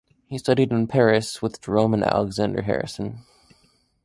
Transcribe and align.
He 0.25 0.39
studied 0.39 0.71
in 0.71 0.87
Paris 0.87 1.43
with 1.43 1.61
Gerome 1.61 1.93
and 1.93 2.03
Alexander 2.03 2.63
Harrison. 2.63 3.23